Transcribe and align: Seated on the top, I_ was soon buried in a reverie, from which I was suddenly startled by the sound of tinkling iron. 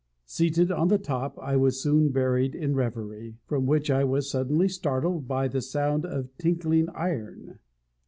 Seated 0.25 0.71
on 0.71 0.87
the 0.87 0.97
top, 0.97 1.35
I_ 1.35 1.59
was 1.59 1.79
soon 1.79 2.09
buried 2.09 2.55
in 2.55 2.71
a 2.71 2.73
reverie, 2.73 3.37
from 3.45 3.67
which 3.67 3.91
I 3.91 4.03
was 4.03 4.27
suddenly 4.31 4.67
startled 4.67 5.27
by 5.27 5.47
the 5.47 5.61
sound 5.61 6.07
of 6.07 6.35
tinkling 6.39 6.89
iron. 6.95 7.59